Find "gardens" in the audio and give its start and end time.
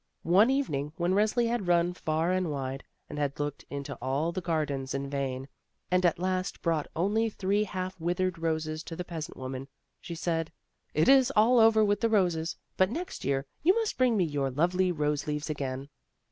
4.41-4.95